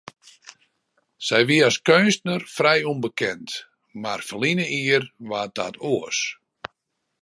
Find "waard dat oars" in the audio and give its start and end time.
5.29-6.19